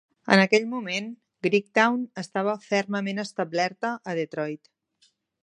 En 0.35 0.41
aquell 0.43 0.63
moment, 0.69 1.09
Greektown 1.47 2.01
estava 2.23 2.57
fermament 2.69 3.25
establerta 3.27 3.93
a 4.15 4.19
Detroit. 4.23 4.73